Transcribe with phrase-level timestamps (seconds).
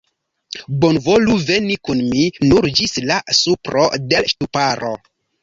[0.85, 4.93] Bonvolu veni kun mi, nur ĝis la supro de l' ŝtuparo.